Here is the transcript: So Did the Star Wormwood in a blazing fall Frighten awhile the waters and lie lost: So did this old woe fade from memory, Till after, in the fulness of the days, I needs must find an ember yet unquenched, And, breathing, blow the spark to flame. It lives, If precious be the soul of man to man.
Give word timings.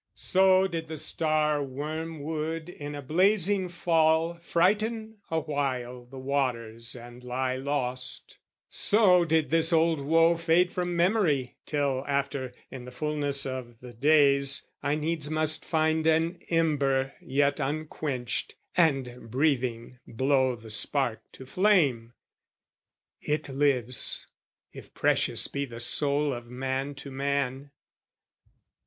So 0.15 0.67
Did 0.67 0.87
the 0.87 0.97
Star 0.97 1.63
Wormwood 1.63 2.69
in 2.69 2.95
a 2.95 3.03
blazing 3.03 3.69
fall 3.69 4.33
Frighten 4.39 5.17
awhile 5.29 6.05
the 6.05 6.17
waters 6.17 6.95
and 6.95 7.23
lie 7.23 7.57
lost: 7.57 8.39
So 8.67 9.25
did 9.25 9.51
this 9.51 9.71
old 9.71 9.99
woe 10.03 10.35
fade 10.37 10.73
from 10.73 10.95
memory, 10.95 11.57
Till 11.67 12.03
after, 12.07 12.51
in 12.71 12.85
the 12.85 12.91
fulness 12.91 13.45
of 13.45 13.79
the 13.79 13.93
days, 13.93 14.71
I 14.81 14.95
needs 14.95 15.29
must 15.29 15.63
find 15.63 16.07
an 16.07 16.39
ember 16.49 17.13
yet 17.21 17.59
unquenched, 17.59 18.55
And, 18.75 19.29
breathing, 19.29 19.99
blow 20.07 20.55
the 20.55 20.71
spark 20.71 21.21
to 21.33 21.45
flame. 21.45 22.13
It 23.21 23.49
lives, 23.49 24.25
If 24.71 24.95
precious 24.95 25.47
be 25.47 25.65
the 25.65 25.79
soul 25.79 26.33
of 26.33 26.47
man 26.47 26.95
to 26.95 27.11
man. 27.11 27.69